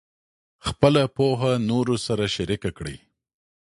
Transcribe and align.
خپله 0.67 1.01
پوهه 1.15 1.53
نورو 1.69 1.95
سره 2.05 2.25
شریکه 2.35 2.69
کړئ. 2.77 2.97